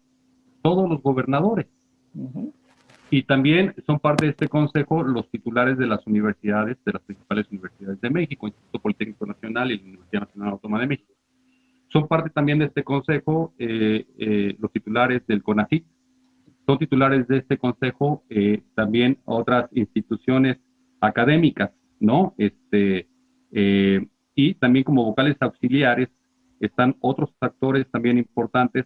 [0.62, 1.68] todos los gobernadores.
[3.12, 7.46] Y también son parte de este consejo los titulares de las universidades, de las principales
[7.52, 11.14] universidades de México, Instituto Politécnico Nacional y la Universidad Nacional Autónoma de México.
[11.90, 15.86] Son parte también de este consejo eh, eh, los titulares del CONACYT,
[16.66, 20.58] son titulares de este consejo eh, también otras instituciones
[21.00, 22.34] académicas, ¿no?
[22.38, 23.08] Este,
[23.52, 26.10] y también como vocales auxiliares
[26.60, 28.86] están otros actores también importantes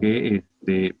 [0.00, 0.96] que este,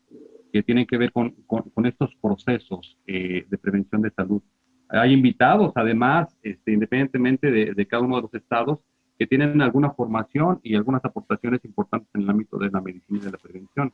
[0.52, 4.42] que tienen que ver con, con, estos procesos eh, de prevención de salud.
[4.88, 8.80] Hay invitados, además, este, independientemente de, de, cada uno de los estados,
[9.18, 13.24] que tienen alguna formación y algunas aportaciones importantes en el ámbito de la medicina y
[13.24, 13.92] de la prevención.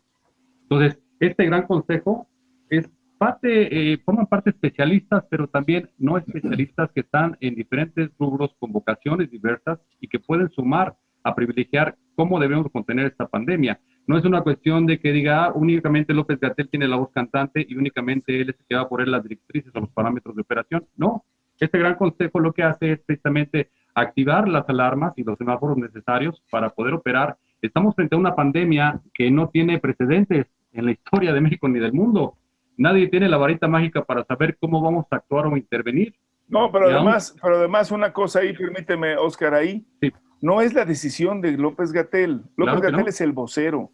[0.62, 2.28] Entonces, este gran consejo
[2.70, 2.88] es
[3.18, 8.72] parte, eh, forman parte especialistas, pero también no especialistas que están en diferentes rubros con
[8.72, 13.80] vocaciones diversas y que pueden sumar a privilegiar cómo debemos contener esta pandemia.
[14.06, 17.66] No es una cuestión de que diga ah, únicamente López Gatel tiene la voz cantante
[17.68, 20.42] y únicamente él es el que va a poner las directrices o los parámetros de
[20.42, 20.86] operación.
[20.96, 21.24] No,
[21.58, 26.42] este gran consejo lo que hace es precisamente activar las alarmas y los semáforos necesarios
[26.50, 27.36] para poder operar.
[27.62, 31.80] Estamos frente a una pandemia que no tiene precedentes en la historia de México ni
[31.80, 32.34] del mundo.
[32.76, 36.14] Nadie tiene la varita mágica para saber cómo vamos a actuar o intervenir.
[36.48, 39.84] No, pero además, pero además una cosa ahí, permíteme, Oscar, ahí.
[40.00, 40.12] Sí.
[40.40, 42.42] No es la decisión de López Gatel.
[42.57, 43.90] López Gatel es el vocero.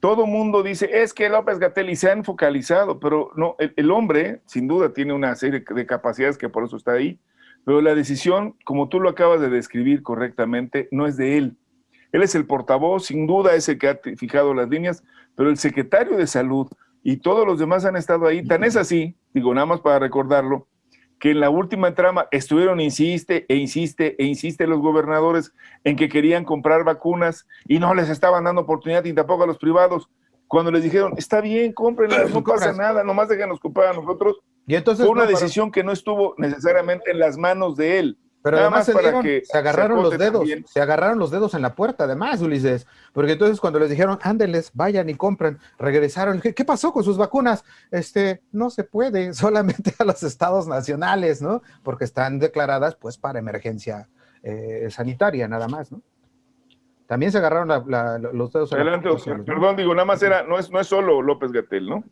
[0.00, 4.42] Todo mundo dice, es que López Gatel y se han focalizado, pero no, el, hombre
[4.46, 7.18] sin duda tiene una serie de capacidades que por eso está ahí,
[7.64, 11.56] pero la decisión, como tú lo acabas de describir correctamente, no es de él.
[12.12, 15.02] Él es el portavoz, sin duda es el que ha fijado las líneas,
[15.34, 16.68] pero el secretario de salud
[17.02, 18.44] y todos los demás han estado ahí.
[18.44, 20.68] Tan es así, digo nada más para recordarlo,
[21.18, 25.52] que en la última trama estuvieron, insiste e insiste e insiste los gobernadores
[25.84, 29.58] en que querían comprar vacunas y no les estaban dando oportunidad ni tampoco a los
[29.58, 30.08] privados.
[30.48, 34.36] Cuando les dijeron, está bien, cómprenlas, no pasa nada, nomás déjenos comprar a nosotros.
[34.66, 38.18] Y entonces, fue una decisión que no estuvo necesariamente en las manos de él.
[38.46, 40.64] Pero Nada además más se, dieron- que se agarraron se los dedos, también.
[40.68, 44.70] se agarraron los dedos en la puerta, además, Ulises, porque entonces cuando les dijeron, ándeles,
[44.72, 47.64] vayan y compren, regresaron, ¿qué, qué pasó con sus vacunas?
[47.90, 49.34] Este, no se puede,
[49.82, 51.60] solamente a los estados nacionales, ¿no?
[51.82, 54.08] Porque están declaradas, pues, para emergencia
[54.44, 56.00] eh, sanitaria, nada más, ¿no?
[57.08, 59.44] También se agarraron la- la- los dedos en la puerta.
[59.44, 62.04] Perdón, digo, nada más era, no es, no es solo López Gatel, ¿no?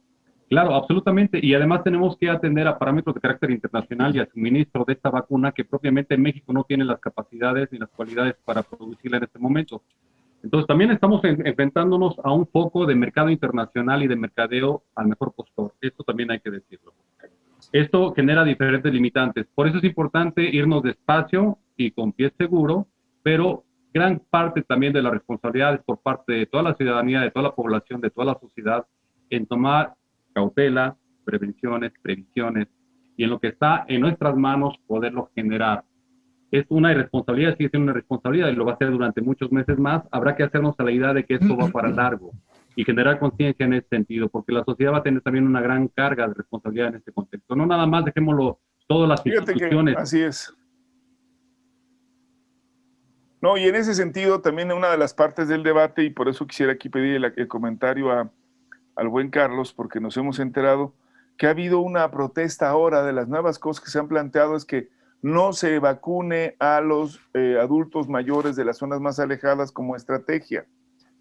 [0.48, 1.38] Claro, absolutamente.
[1.42, 5.10] Y además tenemos que atender a parámetros de carácter internacional y al suministro de esta
[5.10, 9.38] vacuna que propiamente México no tiene las capacidades ni las cualidades para producirla en este
[9.38, 9.82] momento.
[10.42, 15.08] Entonces también estamos en- enfrentándonos a un foco de mercado internacional y de mercadeo al
[15.08, 15.72] mejor postor.
[15.80, 16.92] Esto también hay que decirlo.
[17.72, 19.46] Esto genera diferentes limitantes.
[19.54, 22.86] Por eso es importante irnos despacio y con pie seguro,
[23.22, 27.30] pero gran parte también de la responsabilidad es por parte de toda la ciudadanía, de
[27.30, 28.86] toda la población, de toda la sociedad,
[29.30, 29.94] en tomar
[30.34, 32.68] cautela, prevenciones, previsiones,
[33.16, 35.84] y en lo que está en nuestras manos poderlo generar.
[36.50, 39.78] Es una irresponsabilidad, sigue siendo una responsabilidad y lo va a hacer durante muchos meses
[39.78, 40.02] más.
[40.10, 42.32] Habrá que hacernos a la idea de que esto va para largo
[42.76, 45.88] y generar conciencia en ese sentido, porque la sociedad va a tener también una gran
[45.88, 47.54] carga de responsabilidad en este contexto.
[47.56, 49.96] No nada más dejémoslo todas las Fíjate que instituciones.
[49.96, 50.54] así es.
[53.40, 56.46] No, y en ese sentido también una de las partes del debate, y por eso
[56.46, 58.30] quisiera aquí pedir el, el comentario a-
[58.96, 60.92] al buen Carlos, porque nos hemos enterado
[61.36, 64.64] que ha habido una protesta ahora de las nuevas cosas que se han planteado, es
[64.64, 64.88] que
[65.22, 70.66] no se vacune a los eh, adultos mayores de las zonas más alejadas como estrategia.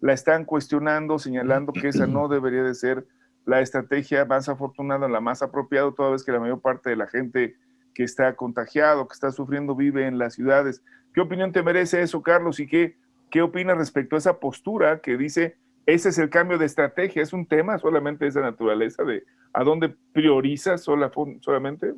[0.00, 3.06] La están cuestionando, señalando que esa no debería de ser
[3.46, 7.06] la estrategia más afortunada, la más apropiada, toda vez que la mayor parte de la
[7.06, 7.56] gente
[7.94, 10.82] que está contagiado, que está sufriendo, vive en las ciudades.
[11.14, 12.60] ¿Qué opinión te merece eso, Carlos?
[12.60, 12.96] ¿Y qué,
[13.30, 17.22] qué opinas respecto a esa postura que dice, ese es el cambio de estrategia?
[17.22, 21.92] ¿Es un tema solamente de esa naturaleza de a dónde prioriza sola, solamente?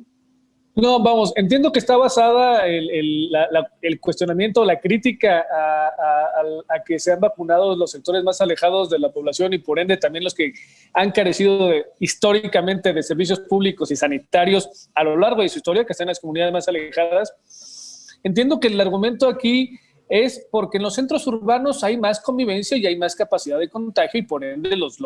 [0.75, 5.87] No, vamos, entiendo que está basada el, el, la- la- el cuestionamiento, la crítica a,
[5.87, 9.79] a- a que se han vacunado los sectores más alejados de la población y por
[9.79, 10.53] ende también los que
[10.93, 15.83] han carecido de- históricamente de servicios públicos y sanitarios a lo largo de su historia,
[15.83, 18.19] que están en las comunidades más alejadas.
[18.21, 22.85] Entiendo que el argumento aquí es porque en los centros urbanos hay más convivencia y
[22.85, 24.99] hay más capacidad de contagio y por ende los,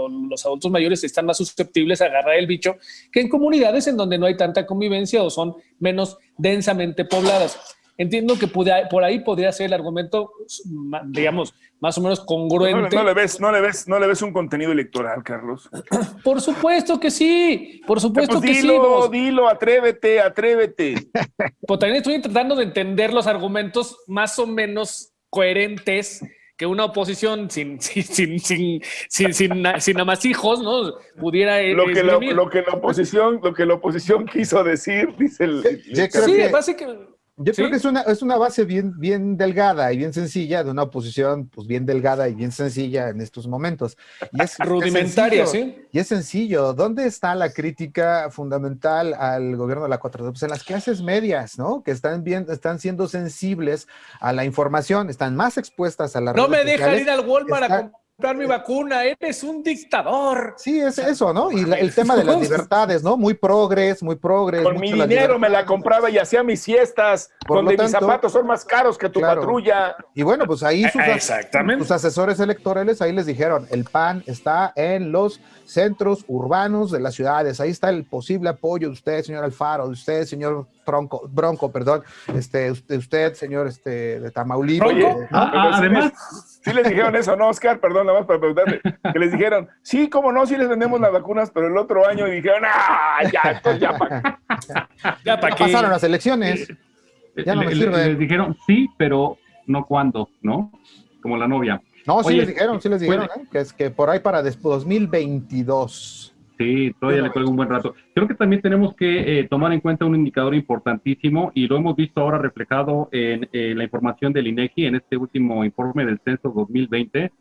[0.46, 2.78] adultos mayores están más susceptibles a agarrar el bicho
[3.12, 7.78] que en comunidades en donde no hay tanta convivencia o son menos densamente pobladas.
[8.02, 10.32] Entiendo que pude- por ahí podría ser el argumento,
[11.10, 12.96] digamos, más o menos No, congruente.
[12.96, 15.70] no le ves, no, le ves, no le ves un contenido electoral, Carlos.
[16.24, 18.62] Por supuesto que sí, por supuesto Pues que sí.
[18.62, 19.12] dilo, vamos.
[19.12, 20.96] dilo, atrévete, atrévete.
[21.68, 26.22] Pero también estoy tratando de entender los argumentos más o menos coherentes
[26.58, 30.94] que una oposición sin, sin, sin, sin, sin, sin, sin amasijos, ¿no?
[31.20, 32.36] Pudiera eh, Lo que, la, esgrimir.
[32.36, 35.84] lo que la oposición, lo que la oposición quiso decir, dice el.
[35.94, 37.11] Yo creo Sí, que- básicamente.
[37.38, 37.62] Yo ¿Sí?
[37.62, 40.84] creo que es una, es una base bien, bien delgada y bien sencilla de una
[40.84, 43.98] oposición, pues bien delgada y bien sencilla en estos momentos.
[44.34, 45.88] Y es, Rudimentaria, es sencillo, ¿sí?
[45.92, 46.74] Y es sencillo.
[46.74, 50.30] ¿Dónde está la crítica fundamental al gobierno de la 4T?
[50.32, 51.84] Pues en las clases medias, ¿no?
[51.84, 53.88] Que están, bien, están siendo sensibles
[54.20, 57.92] a la información, están más expuestas a la No me dejan ir al Walmart a
[58.22, 60.54] comprar mi vacuna, eres un dictador.
[60.58, 61.52] Sí, es eso, ¿no?
[61.52, 63.18] Y la- el tema de las libertades, ¿no?
[63.18, 64.62] Muy progres, muy progres.
[64.62, 68.46] Con mi dinero me la compraba y hacía mis siestas, Por donde mis zapatos son
[68.46, 69.42] más caros que tu claro.
[69.42, 69.96] patrulla.
[70.14, 71.84] Y bueno, pues ahí sus, Ah, Exactamente.
[71.84, 77.16] sus asesores electorales ahí les dijeron, el PAN está en los centros urbanos de las
[77.16, 81.72] ciudades, ahí está el posible apoyo de usted, señor Alfaro, de usted, señor Bronco, Bronco
[81.72, 82.04] perdón,
[82.36, 84.90] este, usted, usted, señor este, de Tamaulipas.
[84.90, 86.12] Oye, eh, Ah, ah, además-
[86.64, 87.80] Sí les dijeron eso, ¿no, Oscar?
[87.80, 88.82] Perdón, nada más para preguntarte.
[89.12, 92.28] Que les dijeron, sí, cómo no, sí les vendemos las vacunas, pero el otro año
[92.28, 93.18] y dijeron, ¡ah!
[93.32, 94.40] Ya, esto ya pa'
[95.26, 95.64] Ya para qué.
[95.64, 96.68] pasaron las elecciones.
[97.46, 98.08] Ya no Le- me sirve.
[98.10, 100.72] les dijeron sí, pero no cuándo, ¿no?
[101.22, 101.82] Como la novia.
[102.06, 103.44] No, sí Oye, les dijeron, sí les dijeron, ¿eh?
[103.52, 106.36] que es que por ahí para des- 2022.
[106.62, 107.96] Sí, todavía le cuelga un buen rato.
[108.14, 111.96] Creo que también tenemos que eh, tomar en cuenta un indicador importantísimo y lo hemos
[111.96, 116.54] visto ahora reflejado en eh, la información del INEGI en este último informe del censo
[116.56, 117.32] 2020,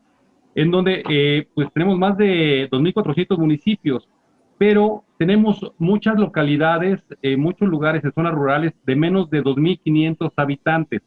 [0.55, 4.09] en donde eh, pues tenemos más de 2.400 municipios,
[4.57, 11.03] pero tenemos muchas localidades, eh, muchos lugares en zonas rurales de menos de 2.500 habitantes.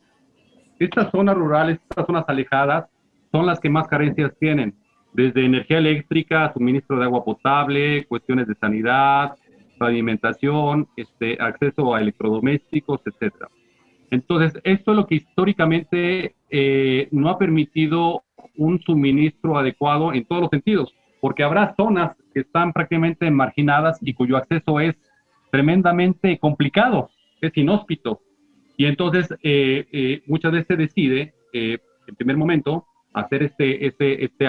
[0.78, 2.86] Estas zonas rurales, estas zonas alejadas,
[3.32, 4.76] son las que más carencias tienen
[5.14, 9.36] desde energía eléctrica, suministro de agua potable, cuestiones de sanidad,
[9.78, 13.50] pavimentación, este, acceso a electrodomésticos, etcétera.
[14.12, 18.24] Entonces, esto es lo que históricamente eh, no ha permitido
[18.56, 24.14] un suministro adecuado en todos los sentidos, porque habrá zonas que están prácticamente marginadas y
[24.14, 24.96] cuyo acceso es
[25.52, 27.10] tremendamente complicado,
[27.42, 28.22] es inhóspito.
[28.78, 34.46] Y entonces eh, eh, muchas veces se decide, en primer momento, hacer este, este, este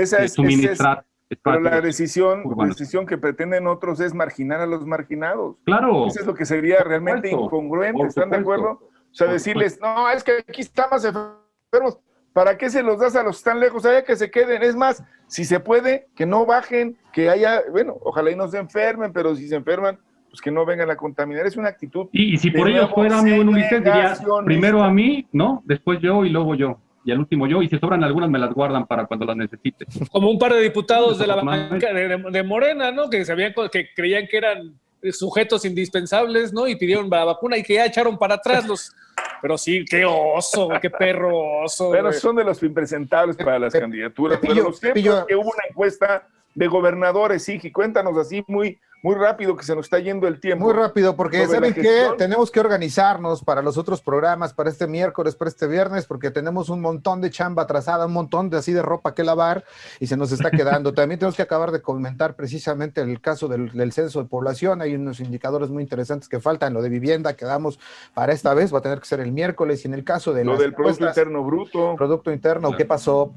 [0.00, 1.04] esa es- suministrar
[1.42, 5.56] Pero la decisión, la decisión que pretenden otros es marginar a los marginados.
[5.64, 8.70] Claro, Eso es lo que sería realmente supuesto, incongruente, ¿están de acuerdo?
[8.80, 11.98] O sea, decirles, no, es que aquí están más enfermos,
[12.32, 13.84] ¿para qué se los das a los que están lejos?
[13.86, 14.62] Allá que se queden.
[14.62, 18.58] Es más, si se puede, que no bajen, que haya, bueno, ojalá y no se
[18.58, 19.98] enfermen, pero si se enferman,
[20.28, 21.46] pues que no vengan a contaminar.
[21.46, 22.08] Es una actitud.
[22.12, 25.62] y, y si por ellos fuera, mi Ulises, diría primero a mí, ¿no?
[25.64, 26.78] Después yo y luego yo.
[27.06, 29.86] Y al último yo, y si sobran algunas me las guardan para cuando las necesite.
[30.10, 33.08] Como un par de diputados de la banca de, de- de Morena, ¿no?
[33.08, 34.74] Que sabían que creían que eran
[35.12, 36.66] sujetos indispensables, ¿no?
[36.66, 38.92] Y pidieron la vacuna y que ya echaron para atrás los.
[39.40, 41.90] Pero sí, qué oso, qué perro oso.
[41.92, 42.18] Pero güey.
[42.18, 44.38] son de los impresentables para las candidaturas.
[44.42, 45.18] Pero lo cierto Pepillo.
[45.20, 46.26] es que hubo una encuesta
[46.56, 50.40] de gobernadores, sí, y cuéntanos así muy, muy rápido que se nos está yendo el
[50.40, 50.64] tiempo.
[50.64, 52.08] Muy rápido, porque ¿saben qué?
[52.16, 56.70] Tenemos que organizarnos para los otros programas, para este miércoles, para este viernes, porque tenemos
[56.70, 59.64] un montón de chamba atrasada, un montón de así de ropa que lavar
[60.00, 60.94] y se nos está quedando.
[60.94, 64.80] También tenemos que acabar de comentar precisamente el caso del, del censo de población.
[64.80, 66.72] Hay unos indicadores muy interesantes que faltan.
[66.72, 67.78] Lo de vivienda que damos
[68.14, 69.84] para esta vez va a tener que ser el miércoles.
[69.84, 71.96] Y en el caso de Lo del Producto Interno Bruto.
[71.96, 73.34] Producto Interno, ¿qué pasó?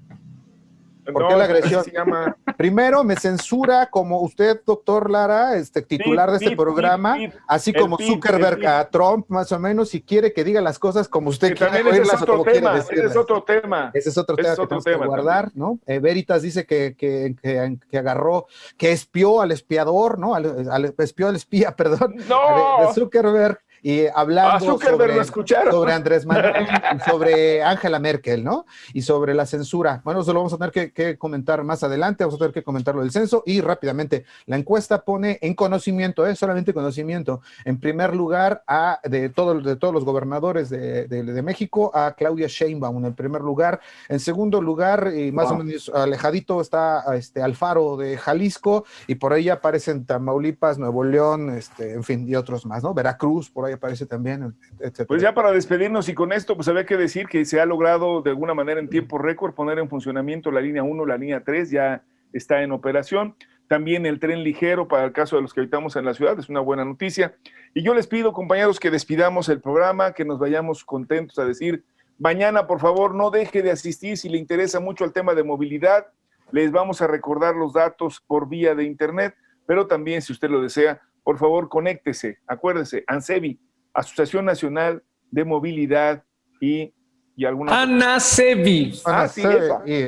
[1.14, 1.84] ¿Por No, qué la agresión?
[1.84, 7.16] Se llama Primero me censura como usted, doctor Lara, este titular de este Pip, programa,
[7.16, 7.41] pip, pip.
[7.47, 11.07] así como pip, Zuckerberg a Trump, más o menos, si quiere que diga las cosas
[11.07, 12.78] como usted que quiere también ese es o otro como quiere tema.
[12.78, 13.91] Ese es otro tema.
[13.93, 15.80] Ese es otro tema es que tenemos que tema guardar, ¿no?
[15.86, 18.47] Eh, Veritas dice que, que, que- que agarró,
[18.78, 20.36] que espió al espiador, ¿no?
[20.36, 25.72] Al, al- espió al espía, perdón, No, de, de Zuckerberg, y hablando a Zuckerberg sobre,
[25.72, 26.54] sobre Andrés Manuel,
[26.96, 28.66] y sobre Angela Merkel, ¿no?
[28.94, 30.02] Y sobre la censura.
[30.04, 32.64] Bueno, eso lo vamos a tener que, que comentar más adelante, vamos a tener que
[32.64, 37.80] comentar lo del censo y rápidamente, la encuesta pone en conocimiento, es solamente conocimiento, en
[37.80, 42.48] primer lugar a de, todo, de todos los gobernadores de, de- de México a Claudia
[42.48, 47.98] Sheinbaum en primer lugar, en segundo lugar y más o menos alejadito está este Alfaro
[47.98, 52.84] de Jalisco y por ahí aparecen Tamaulipas, Nuevo León, este, en fin, y otros más,
[52.84, 52.94] ¿no?
[52.94, 55.08] Veracruz, por ahí aparece también, etcétera.
[55.08, 58.22] Pues ya para despedirnos y con esto, pues había que decir que se ha logrado
[58.22, 61.72] de alguna manera en tiempo récord poner en funcionamiento la línea 1, la línea 3,
[61.72, 62.04] ya
[62.34, 63.36] está en operación.
[63.68, 66.50] También el tren ligero para el caso de los que habitamos en la ciudad, es
[66.50, 67.36] una buena noticia.
[67.76, 71.84] Y yo les pido, compañeros, que despidamos el programa, que nos vayamos contentos a decir,
[72.18, 76.08] mañana, por favor, no deje de asistir si le interesa mucho el tema de movilidad.
[76.52, 79.36] Les vamos a recordar los datos por vía de internet,
[79.68, 82.40] pero también, si usted lo desea, por favor, conéctese.
[82.48, 83.60] Acuérdese, ANSEBI,
[83.94, 86.24] Asociación Nacional de Movilidad
[86.60, 86.94] y,
[87.36, 87.82] y alguna...
[87.82, 89.00] Ana Sebi.
[89.06, 89.44] Ah, sí,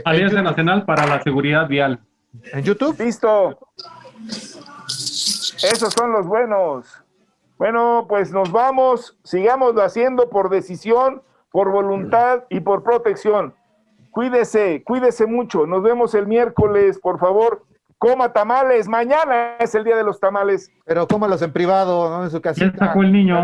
[0.05, 1.99] Alianza Nacional para la Seguridad Vial.
[2.53, 3.59] en YouTube, Listo.
[4.17, 6.87] Esos son los buenos.
[7.57, 9.17] Bueno, pues nos vamos.
[9.23, 13.53] Sigámoslo haciendo por decisión, por voluntad y por protección.
[14.09, 15.67] Cuídese, cuídese mucho.
[15.67, 17.65] Nos vemos el miércoles, por favor.
[18.01, 18.87] Coma tamales.
[18.87, 20.71] Mañana es el día de los tamales.
[20.85, 22.23] pero cómalos en privado, ¿no?
[22.23, 22.87] En su casita.
[22.87, 23.37] sacó el niño?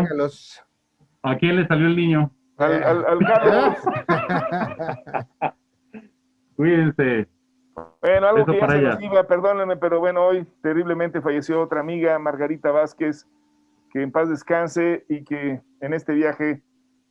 [1.22, 2.32] ¿A quién le salió el niño?
[2.56, 3.76] Al, al- al Carlos.
[6.56, 7.28] Cuídense.
[8.02, 11.62] Bueno, algo Eso que ya para se nos iba, perdónenme, pero bueno, hoy terriblemente falleció
[11.62, 13.28] otra amiga, Margarita Vázquez,
[13.92, 16.62] que en paz descanse y que en este viaje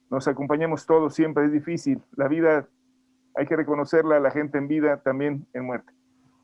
[0.09, 1.45] nos acompañemos todos siempre.
[1.45, 2.67] Es difícil, la vida
[3.35, 5.93] hay que reconocerla, la gente en vida, también en muerte.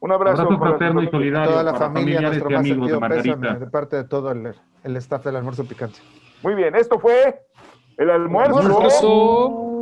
[0.03, 0.41] Un abrazo.
[0.41, 1.21] Abrazo para fraterno y todos.
[1.21, 3.53] solidario toda la para familia, familiares nuestro y más amigos de Margarita.
[3.53, 5.99] de parte de todo el, el staff del almuerzo picante.
[6.41, 7.45] Muy bien, esto fue
[7.97, 8.59] el almuerzo.
[8.59, 9.72] Almuerzo.